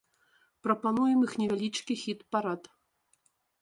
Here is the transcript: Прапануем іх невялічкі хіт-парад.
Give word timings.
Прапануем 0.67 1.19
іх 1.27 1.31
невялічкі 1.43 2.01
хіт-парад. 2.07 2.63